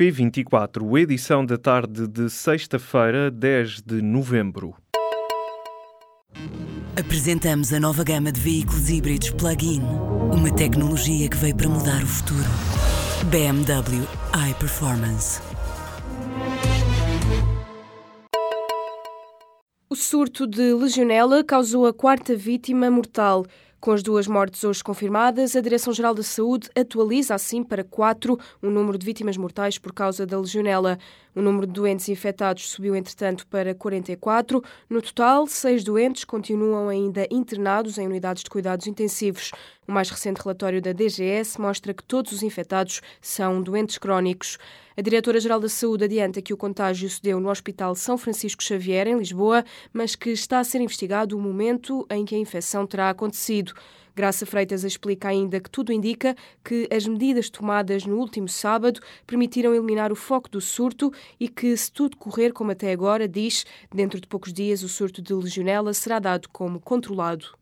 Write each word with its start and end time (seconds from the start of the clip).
P24, 0.00 0.98
edição 0.98 1.44
da 1.44 1.58
tarde 1.58 2.08
de 2.08 2.30
sexta-feira, 2.30 3.30
10 3.30 3.82
de 3.82 4.00
novembro. 4.00 4.74
Apresentamos 6.98 7.70
a 7.74 7.78
nova 7.78 8.02
gama 8.02 8.32
de 8.32 8.40
veículos 8.40 8.88
híbridos 8.88 9.28
plug-in. 9.32 9.82
Uma 10.32 10.50
tecnologia 10.56 11.28
que 11.28 11.36
veio 11.36 11.54
para 11.54 11.68
mudar 11.68 12.02
o 12.02 12.06
futuro. 12.06 12.48
BMW 13.30 14.08
iPerformance. 14.50 15.42
O 19.90 19.94
surto 19.94 20.46
de 20.46 20.72
legionela 20.72 21.44
causou 21.44 21.84
a 21.84 21.92
quarta 21.92 22.34
vítima 22.34 22.90
mortal. 22.90 23.44
Com 23.80 23.92
as 23.92 24.02
duas 24.02 24.26
mortes 24.26 24.62
hoje 24.62 24.84
confirmadas, 24.84 25.56
a 25.56 25.60
Direção-Geral 25.62 26.14
da 26.14 26.22
Saúde 26.22 26.68
atualiza 26.76 27.34
assim 27.34 27.64
para 27.64 27.82
quatro 27.82 28.38
o 28.60 28.68
número 28.68 28.98
de 28.98 29.06
vítimas 29.06 29.38
mortais 29.38 29.78
por 29.78 29.94
causa 29.94 30.26
da 30.26 30.38
legionela. 30.38 30.98
O 31.34 31.40
número 31.40 31.66
de 31.66 31.72
doentes 31.72 32.06
infectados 32.10 32.68
subiu, 32.68 32.94
entretanto, 32.94 33.46
para 33.46 33.74
44. 33.74 34.62
No 34.86 35.00
total, 35.00 35.46
seis 35.46 35.82
doentes 35.82 36.24
continuam 36.24 36.90
ainda 36.90 37.26
internados 37.30 37.96
em 37.96 38.06
unidades 38.06 38.42
de 38.42 38.50
cuidados 38.50 38.86
intensivos. 38.86 39.50
O 39.90 39.92
mais 39.92 40.08
recente 40.08 40.40
relatório 40.40 40.80
da 40.80 40.92
DGS 40.92 41.60
mostra 41.60 41.92
que 41.92 42.04
todos 42.04 42.30
os 42.30 42.44
infectados 42.44 43.00
são 43.20 43.60
doentes 43.60 43.98
crónicos. 43.98 44.56
A 44.96 45.00
Diretora-Geral 45.00 45.58
da 45.58 45.68
Saúde 45.68 46.04
adianta 46.04 46.40
que 46.40 46.54
o 46.54 46.56
contágio 46.56 47.10
se 47.10 47.20
deu 47.20 47.40
no 47.40 47.50
Hospital 47.50 47.96
São 47.96 48.16
Francisco 48.16 48.62
Xavier, 48.62 49.08
em 49.08 49.18
Lisboa, 49.18 49.64
mas 49.92 50.14
que 50.14 50.30
está 50.30 50.60
a 50.60 50.64
ser 50.64 50.80
investigado 50.80 51.36
o 51.36 51.40
momento 51.40 52.06
em 52.08 52.24
que 52.24 52.36
a 52.36 52.38
infecção 52.38 52.86
terá 52.86 53.10
acontecido. 53.10 53.74
Graça 54.14 54.46
Freitas 54.46 54.84
explica 54.84 55.26
ainda 55.26 55.58
que 55.58 55.68
tudo 55.68 55.92
indica 55.92 56.36
que 56.64 56.88
as 56.88 57.04
medidas 57.08 57.50
tomadas 57.50 58.06
no 58.06 58.16
último 58.16 58.46
sábado 58.46 59.00
permitiram 59.26 59.74
eliminar 59.74 60.12
o 60.12 60.16
foco 60.16 60.48
do 60.48 60.60
surto 60.60 61.12
e 61.40 61.48
que, 61.48 61.76
se 61.76 61.90
tudo 61.90 62.16
correr 62.16 62.52
como 62.52 62.70
até 62.70 62.92
agora, 62.92 63.26
diz, 63.26 63.66
dentro 63.92 64.20
de 64.20 64.28
poucos 64.28 64.52
dias 64.52 64.84
o 64.84 64.88
surto 64.88 65.20
de 65.20 65.34
legionela 65.34 65.92
será 65.92 66.20
dado 66.20 66.48
como 66.50 66.78
controlado. 66.78 67.58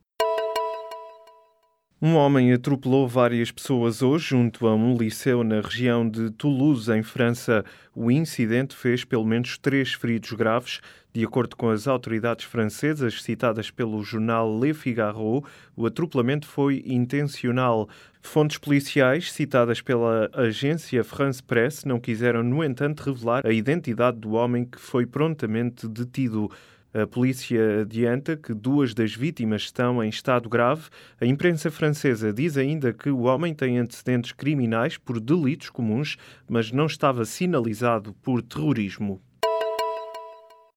Um 2.01 2.15
homem 2.15 2.53
atropelou 2.53 3.09
várias 3.09 3.51
pessoas 3.51 4.03
hoje 4.03 4.29
junto 4.29 4.69
a 4.69 4.75
um 4.77 4.97
liceu 4.97 5.43
na 5.43 5.61
região 5.61 6.09
de 6.09 6.31
Toulouse, 6.31 6.89
em 6.93 7.03
França. 7.03 7.65
O 7.93 8.09
incidente 8.09 8.77
fez 8.77 9.03
pelo 9.03 9.25
menos 9.25 9.59
três 9.59 9.95
feridos 9.95 10.31
graves. 10.31 10.81
De 11.13 11.25
acordo 11.25 11.57
com 11.57 11.69
as 11.69 11.89
autoridades 11.89 12.45
francesas 12.45 13.21
citadas 13.21 13.73
pelo 13.73 14.01
jornal 14.05 14.61
Le 14.61 14.73
Figaro, 14.75 15.43
o 15.75 15.87
atropelamento 15.87 16.47
foi 16.47 16.85
intencional. 16.87 17.89
Fontes 18.23 18.59
policiais 18.59 19.33
citadas 19.33 19.81
pela 19.81 20.31
agência 20.33 21.03
France 21.03 21.43
Press 21.43 21.85
não 21.85 21.99
quiseram, 21.99 22.45
no 22.45 22.63
entanto, 22.63 23.01
revelar 23.01 23.45
a 23.45 23.53
identidade 23.53 24.19
do 24.19 24.35
homem 24.35 24.65
que 24.65 24.79
foi 24.79 25.05
prontamente 25.05 25.89
detido. 25.89 26.49
A 26.93 27.07
polícia 27.07 27.83
adianta 27.83 28.35
que 28.35 28.55
duas 28.55 28.95
das 28.95 29.15
vítimas 29.15 29.63
estão 29.63 30.03
em 30.03 30.09
estado 30.09 30.49
grave. 30.49 30.89
A 31.21 31.27
imprensa 31.27 31.71
francesa 31.71 32.33
diz 32.33 32.57
ainda 32.57 32.95
que 32.95 33.11
o 33.11 33.23
homem 33.23 33.55
tem 33.55 33.79
antecedentes 33.79 34.33
criminais 34.33 34.97
por 34.97 35.21
delitos 35.21 35.69
comuns, 35.69 36.17
mas 36.49 36.73
não 36.73 36.87
estava 36.87 37.27
sinalizado 37.27 38.15
por 38.23 38.43
terrorismo. 38.43 39.21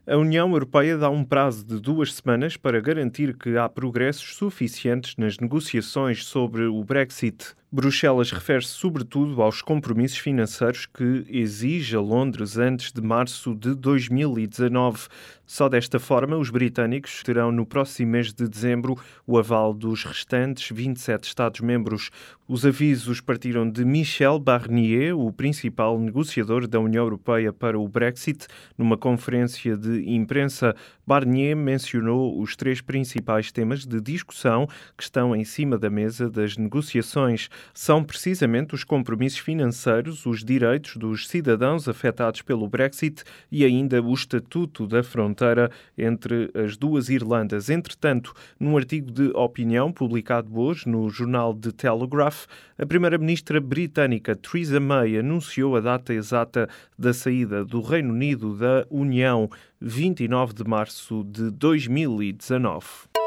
A 0.05 0.17
União 0.17 0.51
Europeia 0.51 0.97
dá 0.97 1.09
um 1.09 1.23
prazo 1.23 1.65
de 1.65 1.79
duas 1.79 2.13
semanas 2.15 2.57
para 2.57 2.81
garantir 2.81 3.37
que 3.37 3.55
há 3.55 3.69
progressos 3.69 4.35
suficientes 4.35 5.15
nas 5.15 5.37
negociações 5.37 6.25
sobre 6.25 6.65
o 6.65 6.83
Brexit. 6.83 7.55
Bruxelas 7.73 8.31
refere-se 8.31 8.73
sobretudo 8.73 9.41
aos 9.41 9.61
compromissos 9.61 10.17
financeiros 10.17 10.85
que 10.85 11.23
exige 11.29 11.95
a 11.95 12.01
Londres 12.01 12.57
antes 12.57 12.91
de 12.91 13.01
março 13.01 13.55
de 13.55 13.73
2019. 13.73 15.07
Só 15.45 15.69
desta 15.69 15.97
forma, 15.97 16.37
os 16.37 16.49
britânicos 16.49 17.23
terão 17.23 17.51
no 17.51 17.65
próximo 17.65 18.11
mês 18.11 18.33
de 18.33 18.47
dezembro 18.47 18.97
o 19.25 19.37
aval 19.37 19.73
dos 19.73 20.03
restantes 20.03 20.69
27 20.69 21.25
Estados-membros. 21.25 22.09
Os 22.45 22.65
avisos 22.65 23.21
partiram 23.21 23.69
de 23.69 23.85
Michel 23.85 24.39
Barnier, 24.39 25.17
o 25.17 25.31
principal 25.31 25.97
negociador 25.99 26.67
da 26.67 26.79
União 26.79 27.03
Europeia 27.03 27.53
para 27.53 27.79
o 27.79 27.87
Brexit. 27.87 28.47
Numa 28.77 28.97
conferência 28.97 29.77
de 29.77 30.09
imprensa, 30.09 30.73
Barnier 31.05 31.55
mencionou 31.55 32.41
os 32.41 32.55
três 32.55 32.79
principais 32.79 33.51
temas 33.51 33.85
de 33.85 33.99
discussão 33.99 34.67
que 34.97 35.03
estão 35.03 35.35
em 35.35 35.43
cima 35.43 35.77
da 35.77 35.89
mesa 35.89 36.29
das 36.29 36.55
negociações 36.55 37.49
são 37.73 38.03
precisamente 38.03 38.75
os 38.75 38.83
compromissos 38.83 39.39
financeiros, 39.39 40.25
os 40.25 40.43
direitos 40.43 40.97
dos 40.97 41.27
cidadãos 41.27 41.87
afetados 41.87 42.41
pelo 42.41 42.67
Brexit 42.67 43.23
e 43.51 43.63
ainda 43.63 44.01
o 44.01 44.13
estatuto 44.13 44.87
da 44.87 45.03
fronteira 45.03 45.71
entre 45.97 46.51
as 46.53 46.77
duas 46.77 47.09
Irlandas. 47.09 47.69
Entretanto, 47.69 48.33
num 48.59 48.77
artigo 48.77 49.11
de 49.11 49.29
opinião 49.35 49.91
publicado 49.91 50.59
hoje 50.59 50.87
no 50.87 51.09
jornal 51.09 51.53
The 51.53 51.71
Telegraph, 51.71 52.45
a 52.77 52.85
primeira-ministra 52.85 53.61
britânica 53.61 54.35
Theresa 54.35 54.79
May 54.79 55.17
anunciou 55.17 55.75
a 55.75 55.79
data 55.79 56.13
exata 56.13 56.67
da 56.97 57.13
saída 57.13 57.63
do 57.63 57.81
Reino 57.81 58.13
Unido 58.13 58.55
da 58.57 58.85
União, 58.89 59.49
29 59.79 60.53
de 60.53 60.63
março 60.63 61.23
de 61.23 61.51
2019. 61.51 63.20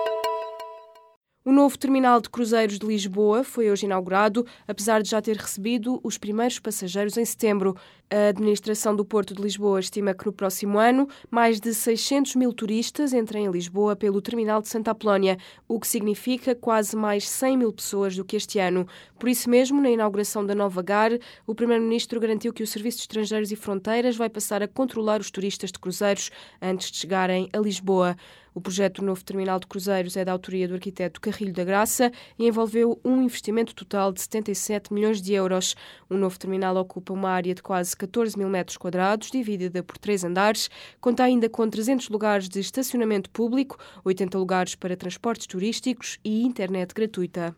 O 1.47 1.53
novo 1.53 1.77
terminal 1.77 2.23
de 2.23 2.31
cruzeiros 2.31 2.79
de 2.79 2.87
Lisboa 2.87 3.45
foi 3.45 3.71
hoje 3.71 3.85
inaugurado, 3.85 4.47
apesar 4.67 5.03
de 5.03 5.11
já 5.11 5.21
ter 5.21 5.37
recebido 5.37 6.01
os 6.03 6.17
primeiros 6.17 6.59
passageiros 6.59 7.19
em 7.19 7.25
setembro. 7.27 7.77
A 8.11 8.29
administração 8.29 8.97
do 8.97 9.05
Porto 9.05 9.35
de 9.35 9.43
Lisboa 9.43 9.79
estima 9.79 10.15
que 10.15 10.25
no 10.25 10.33
próximo 10.33 10.79
ano 10.79 11.07
mais 11.31 11.61
de 11.61 11.75
600 11.75 12.35
mil 12.37 12.51
turistas 12.51 13.13
entrem 13.13 13.45
em 13.45 13.51
Lisboa 13.51 13.95
pelo 13.95 14.23
terminal 14.23 14.63
de 14.63 14.69
Santa 14.69 14.93
Apolónia, 14.93 15.37
o 15.69 15.79
que 15.79 15.87
significa 15.87 16.55
quase 16.55 16.97
mais 16.97 17.29
100 17.29 17.59
mil 17.59 17.73
pessoas 17.75 18.17
do 18.17 18.25
que 18.25 18.37
este 18.37 18.59
ano. 18.59 18.89
Por 19.19 19.29
isso 19.29 19.51
mesmo, 19.51 19.83
na 19.83 19.91
inauguração 19.91 20.47
da 20.47 20.55
nova 20.55 20.81
GAR, 20.81 21.11
o 21.47 21.55
Primeiro-Ministro 21.55 22.19
garantiu 22.21 22.55
que 22.55 22.63
o 22.63 22.67
Serviço 22.67 22.97
de 22.97 23.03
Estrangeiros 23.03 23.53
e 23.53 23.57
Fronteiras 23.57 24.17
vai 24.17 24.31
passar 24.31 24.63
a 24.63 24.69
controlar 24.69 25.21
os 25.21 25.31
turistas 25.31 25.71
de 25.71 25.79
cruzeiros 25.79 26.31
antes 26.63 26.91
de 26.91 26.97
chegarem 26.97 27.51
a 27.53 27.59
Lisboa. 27.59 28.17
O 28.55 28.61
projeto 28.61 29.01
do 29.01 29.07
novo 29.07 29.25
terminal 29.25 29.59
de 29.59 29.67
cruzeiros 29.67 30.17
é 30.17 30.25
da 30.25 30.31
autoria 30.31 30.69
do 30.69 30.75
arquiteto 30.75 31.21
Carrilho 31.21 31.53
da 31.53 31.65
Graça 31.65 32.13
e 32.39 32.47
envolveu 32.47 33.01
um 33.05 33.21
investimento 33.21 33.75
total 33.75 34.13
de 34.13 34.21
77 34.21 34.95
milhões 34.95 35.21
de 35.21 35.33
euros. 35.33 35.75
O 36.09 36.15
novo 36.15 36.39
terminal 36.39 36.77
ocupa 36.77 37.13
uma 37.13 37.31
área 37.31 37.53
de 37.53 37.61
quase 37.61 37.97
14 37.97 38.39
mil 38.39 38.49
metros 38.49 38.77
quadrados, 38.77 39.33
dividida 39.33 39.83
por 39.83 39.99
três 39.99 40.23
andares. 40.23 40.71
Conta 41.01 41.25
ainda 41.25 41.49
com 41.49 41.69
300 41.69 42.09
lugares 42.09 42.49
de 42.49 42.61
estacionamento 42.61 43.29
público, 43.29 43.77
80 44.05 44.39
lugares 44.39 44.75
para 44.77 44.97
transportes 44.97 45.49
turísticos 45.49 46.21
e 46.25 46.45
internet 46.45 46.95
gratuita. 46.95 47.57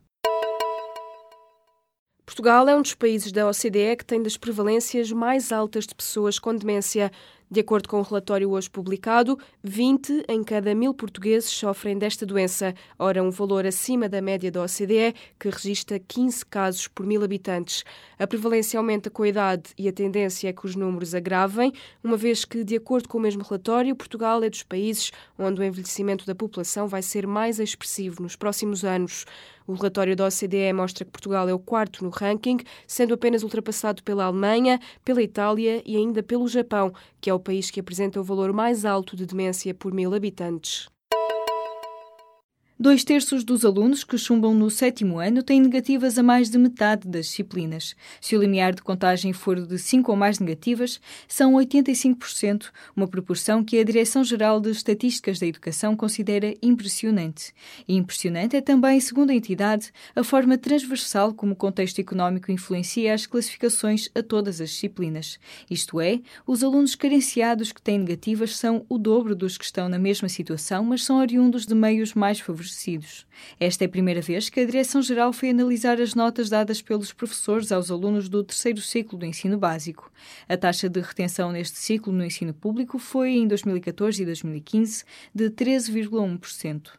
Portugal 2.24 2.68
é 2.68 2.74
um 2.74 2.82
dos 2.82 2.94
países 2.94 3.30
da 3.30 3.48
OCDE 3.48 3.96
que 3.98 4.04
tem 4.04 4.20
das 4.20 4.36
prevalências 4.36 5.12
mais 5.12 5.52
altas 5.52 5.86
de 5.86 5.94
pessoas 5.94 6.38
com 6.38 6.54
demência. 6.54 7.12
De 7.48 7.60
acordo 7.60 7.88
com 7.88 7.98
o 7.98 8.00
um 8.00 8.02
relatório 8.02 8.50
hoje 8.50 8.68
publicado, 8.68 9.38
20 9.62 10.24
em 10.28 10.42
cada 10.42 10.74
mil 10.74 10.92
portugueses 10.92 11.48
sofrem 11.48 11.96
desta 11.96 12.26
doença, 12.26 12.74
ora 12.98 13.22
um 13.22 13.30
valor 13.30 13.64
acima 13.64 14.08
da 14.08 14.20
média 14.20 14.50
da 14.50 14.64
OCDE, 14.64 15.14
que 15.38 15.48
registra 15.48 15.96
15 16.00 16.44
casos 16.44 16.88
por 16.88 17.06
mil 17.06 17.22
habitantes. 17.22 17.84
A 18.18 18.26
prevalência 18.26 18.78
aumenta 18.78 19.10
com 19.10 19.22
a 19.22 19.28
idade 19.28 19.70
e 19.78 19.86
a 19.86 19.92
tendência 19.92 20.48
é 20.48 20.52
que 20.52 20.66
os 20.66 20.74
números 20.74 21.14
agravem, 21.14 21.72
uma 22.02 22.16
vez 22.16 22.44
que, 22.44 22.64
de 22.64 22.74
acordo 22.74 23.08
com 23.08 23.18
o 23.18 23.20
mesmo 23.20 23.44
relatório, 23.44 23.94
Portugal 23.94 24.42
é 24.42 24.50
dos 24.50 24.64
países 24.64 25.12
onde 25.38 25.60
o 25.60 25.64
envelhecimento 25.64 26.26
da 26.26 26.34
população 26.34 26.88
vai 26.88 27.00
ser 27.00 27.28
mais 27.28 27.60
expressivo 27.60 28.24
nos 28.24 28.34
próximos 28.34 28.84
anos. 28.84 29.24
O 29.66 29.74
relatório 29.74 30.14
da 30.14 30.26
OCDE 30.26 30.72
mostra 30.72 31.04
que 31.04 31.10
Portugal 31.10 31.48
é 31.48 31.54
o 31.54 31.58
quarto 31.58 32.04
no 32.04 32.10
ranking, 32.10 32.58
sendo 32.86 33.14
apenas 33.14 33.42
ultrapassado 33.42 34.00
pela 34.02 34.24
Alemanha, 34.24 34.78
pela 35.04 35.20
Itália 35.20 35.82
e 35.84 35.96
ainda 35.96 36.22
pelo 36.22 36.46
Japão, 36.46 36.92
que 37.20 37.28
é 37.28 37.34
o 37.36 37.40
país 37.40 37.70
que 37.70 37.80
apresenta 37.80 38.20
o 38.20 38.24
valor 38.24 38.52
mais 38.52 38.84
alto 38.84 39.14
de 39.14 39.26
demência 39.26 39.74
por 39.74 39.92
mil 39.92 40.12
habitantes. 40.14 40.88
Dois 42.78 43.02
terços 43.02 43.42
dos 43.42 43.64
alunos 43.64 44.04
que 44.04 44.18
chumbam 44.18 44.54
no 44.54 44.70
sétimo 44.70 45.18
ano 45.18 45.42
têm 45.42 45.62
negativas 45.62 46.18
a 46.18 46.22
mais 46.22 46.50
de 46.50 46.58
metade 46.58 47.08
das 47.08 47.24
disciplinas. 47.24 47.96
Se 48.20 48.36
o 48.36 48.40
limiar 48.40 48.74
de 48.74 48.82
contagem 48.82 49.32
for 49.32 49.58
de 49.58 49.78
5 49.78 50.10
ou 50.10 50.16
mais 50.16 50.38
negativas, 50.38 51.00
são 51.26 51.54
85%, 51.54 52.66
uma 52.94 53.08
proporção 53.08 53.64
que 53.64 53.78
a 53.78 53.82
Direção-Geral 53.82 54.60
de 54.60 54.72
Estatísticas 54.72 55.38
da 55.38 55.46
Educação 55.46 55.96
considera 55.96 56.54
impressionante. 56.62 57.54
E 57.88 57.96
impressionante 57.96 58.56
é 58.56 58.60
também, 58.60 59.00
segundo 59.00 59.30
a 59.30 59.34
entidade, 59.34 59.90
a 60.14 60.22
forma 60.22 60.58
transversal 60.58 61.32
como 61.32 61.54
o 61.54 61.56
contexto 61.56 61.98
económico 61.98 62.52
influencia 62.52 63.14
as 63.14 63.24
classificações 63.24 64.10
a 64.14 64.22
todas 64.22 64.60
as 64.60 64.68
disciplinas. 64.68 65.38
Isto 65.70 65.98
é, 65.98 66.20
os 66.46 66.62
alunos 66.62 66.94
carenciados 66.94 67.72
que 67.72 67.80
têm 67.80 68.00
negativas 68.00 68.54
são 68.54 68.84
o 68.86 68.98
dobro 68.98 69.34
dos 69.34 69.56
que 69.56 69.64
estão 69.64 69.88
na 69.88 69.98
mesma 69.98 70.28
situação, 70.28 70.84
mas 70.84 71.02
são 71.02 71.18
oriundos 71.18 71.64
de 71.64 71.74
meios 71.74 72.12
mais 72.12 72.38
favorecidos 72.38 72.65
empobrecidos. 72.66 73.26
Esta 73.58 73.84
é 73.84 73.86
a 73.86 73.90
primeira 73.90 74.20
vez 74.20 74.48
que 74.48 74.60
a 74.60 74.64
Direção-Geral 74.64 75.32
foi 75.32 75.50
analisar 75.50 76.00
as 76.00 76.14
notas 76.14 76.48
dadas 76.48 76.82
pelos 76.82 77.12
professores 77.12 77.72
aos 77.72 77.90
alunos 77.90 78.28
do 78.28 78.42
terceiro 78.42 78.80
ciclo 78.80 79.18
do 79.18 79.24
ensino 79.24 79.58
básico. 79.58 80.10
A 80.48 80.56
taxa 80.56 80.88
de 80.88 81.00
retenção 81.00 81.52
neste 81.52 81.78
ciclo 81.78 82.12
no 82.12 82.24
ensino 82.24 82.52
público 82.52 82.98
foi, 82.98 83.30
em 83.30 83.48
2014 83.48 84.22
e 84.22 84.26
2015, 84.26 85.04
de 85.34 85.50
13,1%. 85.50 86.90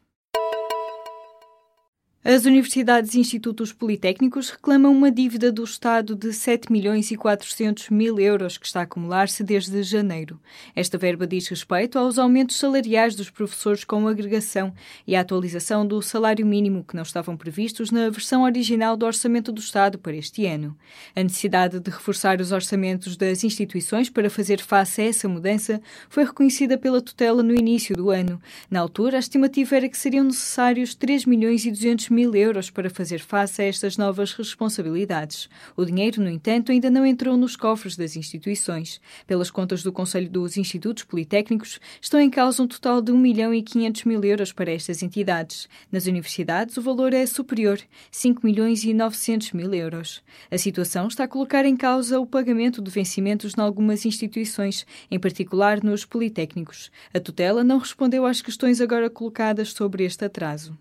As 2.29 2.43
universidades 2.43 3.13
e 3.13 3.21
institutos 3.21 3.71
politécnicos 3.71 4.49
reclamam 4.49 4.91
uma 4.91 5.09
dívida 5.09 5.49
do 5.49 5.63
Estado 5.63 6.13
de 6.13 6.33
7 6.33 6.69
milhões 6.69 7.09
e 7.09 7.15
400 7.15 7.89
mil 7.89 8.19
euros 8.19 8.57
que 8.57 8.65
está 8.65 8.81
a 8.81 8.83
acumular-se 8.83 9.45
desde 9.45 9.81
janeiro. 9.81 10.37
Esta 10.75 10.97
verba 10.97 11.25
diz 11.25 11.47
respeito 11.47 11.97
aos 11.97 12.19
aumentos 12.19 12.57
salariais 12.57 13.15
dos 13.15 13.29
professores 13.29 13.85
com 13.85 14.09
agregação 14.09 14.73
e 15.07 15.15
à 15.15 15.21
atualização 15.21 15.87
do 15.87 16.01
salário 16.01 16.45
mínimo 16.45 16.83
que 16.83 16.97
não 16.97 17.03
estavam 17.03 17.37
previstos 17.37 17.91
na 17.91 18.09
versão 18.09 18.43
original 18.43 18.97
do 18.97 19.05
Orçamento 19.05 19.53
do 19.53 19.61
Estado 19.61 19.97
para 19.97 20.17
este 20.17 20.45
ano. 20.45 20.75
A 21.15 21.23
necessidade 21.23 21.79
de 21.79 21.89
reforçar 21.89 22.41
os 22.41 22.51
orçamentos 22.51 23.15
das 23.15 23.45
instituições 23.45 24.09
para 24.09 24.29
fazer 24.29 24.59
face 24.59 24.99
a 24.99 25.05
essa 25.05 25.29
mudança 25.29 25.81
foi 26.09 26.25
reconhecida 26.25 26.77
pela 26.77 27.01
tutela 27.01 27.41
no 27.41 27.55
início 27.55 27.95
do 27.95 28.09
ano. 28.09 28.37
Na 28.69 28.81
altura, 28.81 29.15
a 29.15 29.19
estimativa 29.19 29.77
era 29.77 29.87
que 29.87 29.97
seriam 29.97 30.25
necessários 30.25 30.93
3 30.93 31.23
milhões 31.23 31.65
e 31.65 31.71
200 31.71 32.09
mil 32.09 32.16
mil 32.17 32.33
euros 32.33 32.71
para 32.71 32.89
fazer 32.89 33.19
face 33.19 33.61
a 33.61 33.65
estas 33.65 33.95
novas 33.95 34.33
responsabilidades. 34.33 35.47
O 35.75 35.85
dinheiro, 35.85 36.19
no 36.19 36.31
entanto, 36.31 36.71
ainda 36.71 36.89
não 36.89 37.05
entrou 37.05 37.37
nos 37.37 37.55
cofres 37.55 37.95
das 37.95 38.15
instituições. 38.15 38.99
Pelas 39.27 39.51
contas 39.51 39.83
do 39.83 39.91
Conselho 39.91 40.27
dos 40.27 40.57
Institutos 40.57 41.03
Politécnicos, 41.03 41.79
estão 42.01 42.19
em 42.19 42.27
causa 42.27 42.63
um 42.63 42.67
total 42.67 43.03
de 43.03 43.11
1 43.11 43.17
milhão 43.19 43.53
e 43.53 43.61
500 43.61 44.05
mil 44.05 44.23
euros 44.23 44.51
para 44.51 44.71
estas 44.71 45.03
entidades. 45.03 45.69
Nas 45.91 46.07
universidades, 46.07 46.75
o 46.75 46.81
valor 46.81 47.13
é 47.13 47.23
superior, 47.27 47.79
5 48.09 48.43
milhões 48.43 48.83
e 48.83 48.95
900 48.95 49.51
mil 49.51 49.71
euros. 49.71 50.23
A 50.49 50.57
situação 50.57 51.07
está 51.07 51.25
a 51.25 51.27
colocar 51.27 51.65
em 51.65 51.77
causa 51.77 52.19
o 52.19 52.25
pagamento 52.25 52.81
de 52.81 52.89
vencimentos 52.89 53.53
em 53.55 53.61
algumas 53.61 54.07
instituições, 54.07 54.87
em 55.11 55.19
particular 55.19 55.83
nos 55.83 56.03
politécnicos. 56.03 56.89
A 57.13 57.19
tutela 57.19 57.63
não 57.63 57.77
respondeu 57.77 58.25
às 58.25 58.41
questões 58.41 58.81
agora 58.81 59.07
colocadas 59.07 59.71
sobre 59.71 60.03
este 60.03 60.25
atraso. 60.25 60.75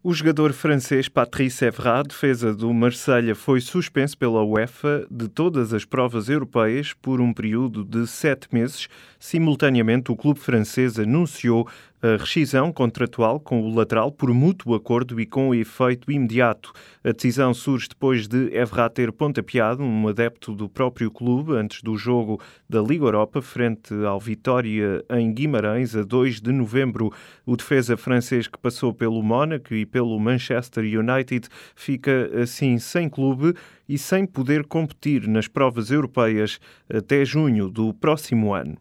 O 0.00 0.14
jogador 0.14 0.52
francês 0.52 1.08
Patrice 1.08 1.64
Evra, 1.64 2.04
defesa 2.04 2.54
do 2.54 2.72
Marselha, 2.72 3.34
foi 3.34 3.60
suspenso 3.60 4.16
pela 4.16 4.44
UEFA 4.44 5.04
de 5.10 5.26
todas 5.26 5.74
as 5.74 5.84
provas 5.84 6.28
europeias 6.28 6.92
por 6.92 7.20
um 7.20 7.32
período 7.32 7.84
de 7.84 8.06
sete 8.06 8.46
meses. 8.52 8.88
Simultaneamente, 9.18 10.12
o 10.12 10.16
clube 10.16 10.38
francês 10.38 11.00
anunciou 11.00 11.68
a 12.00 12.16
rescisão 12.16 12.72
contratual 12.72 13.40
com 13.40 13.62
o 13.62 13.74
lateral 13.74 14.12
por 14.12 14.32
mútuo 14.32 14.74
acordo 14.74 15.20
e 15.20 15.26
com 15.26 15.54
efeito 15.54 16.10
imediato. 16.10 16.72
A 17.02 17.10
decisão 17.10 17.52
surge 17.52 17.88
depois 17.88 18.28
de 18.28 18.54
Evra 18.54 18.88
ter 18.88 19.10
pontapeado 19.12 19.82
um 19.82 20.08
adepto 20.08 20.54
do 20.54 20.68
próprio 20.68 21.10
clube 21.10 21.52
antes 21.54 21.82
do 21.82 21.96
jogo 21.96 22.40
da 22.68 22.80
Liga 22.80 23.04
Europa 23.04 23.42
frente 23.42 23.92
ao 24.06 24.20
Vitória 24.20 25.04
em 25.10 25.32
Guimarães 25.32 25.96
a 25.96 26.02
2 26.02 26.40
de 26.40 26.52
novembro. 26.52 27.12
O 27.44 27.56
defesa 27.56 27.96
francês 27.96 28.46
que 28.46 28.58
passou 28.58 28.94
pelo 28.94 29.22
Mónaco 29.22 29.74
e 29.74 29.84
pelo 29.84 30.18
Manchester 30.20 30.84
United 30.84 31.48
fica 31.74 32.30
assim 32.40 32.78
sem 32.78 33.08
clube 33.08 33.54
e 33.88 33.98
sem 33.98 34.26
poder 34.26 34.64
competir 34.66 35.26
nas 35.26 35.48
provas 35.48 35.90
europeias 35.90 36.60
até 36.88 37.24
junho 37.24 37.68
do 37.68 37.92
próximo 37.94 38.54
ano. 38.54 38.76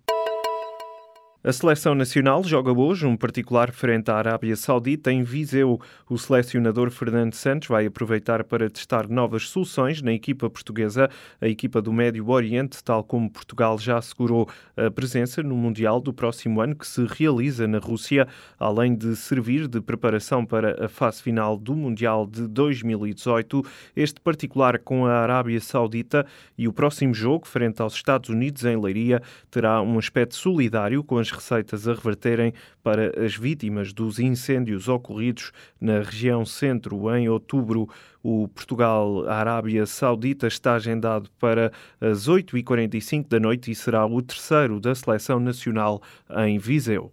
A 1.47 1.53
seleção 1.53 1.95
nacional 1.95 2.43
joga 2.43 2.73
hoje 2.73 3.05
um 3.05 3.15
particular 3.15 3.71
frente 3.71 4.11
à 4.11 4.17
Arábia 4.17 4.53
Saudita 4.57 5.13
em 5.13 5.23
Viseu. 5.23 5.79
O 6.09 6.17
selecionador 6.17 6.91
Fernando 6.91 7.35
Santos 7.35 7.69
vai 7.69 7.85
aproveitar 7.85 8.43
para 8.43 8.69
testar 8.69 9.07
novas 9.07 9.47
soluções 9.47 10.01
na 10.01 10.11
equipa 10.11 10.49
portuguesa, 10.49 11.09
a 11.39 11.47
equipa 11.47 11.81
do 11.81 11.93
Médio 11.93 12.27
Oriente, 12.27 12.83
tal 12.83 13.01
como 13.01 13.31
Portugal 13.31 13.79
já 13.79 13.97
assegurou 13.97 14.49
a 14.75 14.91
presença 14.91 15.41
no 15.41 15.55
Mundial 15.55 16.01
do 16.01 16.11
próximo 16.11 16.59
ano 16.59 16.75
que 16.75 16.85
se 16.85 17.05
realiza 17.05 17.65
na 17.65 17.77
Rússia, 17.77 18.27
além 18.59 18.93
de 18.93 19.15
servir 19.15 19.69
de 19.69 19.79
preparação 19.79 20.45
para 20.45 20.83
a 20.83 20.89
fase 20.89 21.23
final 21.23 21.55
do 21.57 21.73
Mundial 21.73 22.27
de 22.27 22.45
2018. 22.45 23.63
Este 23.95 24.19
particular 24.19 24.79
com 24.79 25.05
a 25.05 25.13
Arábia 25.13 25.61
Saudita 25.61 26.25
e 26.57 26.67
o 26.67 26.73
próximo 26.73 27.13
jogo 27.13 27.47
frente 27.47 27.81
aos 27.81 27.93
Estados 27.93 28.29
Unidos 28.29 28.65
em 28.65 28.77
Leiria 28.77 29.21
terá 29.49 29.81
um 29.81 29.97
aspecto 29.97 30.35
solidário 30.35 31.01
com 31.05 31.17
as 31.17 31.36
receitas 31.37 31.87
a 31.87 31.93
reverterem 31.93 32.53
para 32.83 33.23
as 33.23 33.35
vítimas 33.35 33.93
dos 33.93 34.19
incêndios 34.19 34.87
ocorridos 34.87 35.51
na 35.79 35.99
região 35.99 36.45
centro 36.45 37.15
em 37.15 37.29
outubro. 37.29 37.89
O 38.21 38.47
Portugal-Arábia 38.49 39.85
Saudita 39.85 40.47
está 40.47 40.75
agendado 40.75 41.29
para 41.39 41.71
as 42.01 42.27
8h45 42.27 43.27
da 43.27 43.39
noite 43.39 43.71
e 43.71 43.75
será 43.75 44.05
o 44.05 44.21
terceiro 44.21 44.79
da 44.79 44.93
seleção 44.93 45.39
nacional 45.39 46.01
em 46.45 46.57
Viseu. 46.57 47.11